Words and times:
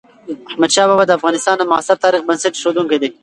احمدشاه 0.49 0.87
بابا 0.89 1.03
د 1.05 1.11
افغانستان 1.19 1.55
د 1.57 1.63
معاصر 1.71 1.97
تاريخ 2.03 2.21
بنسټ 2.27 2.53
اېښودونکی 2.55 2.97
دی. 3.01 3.09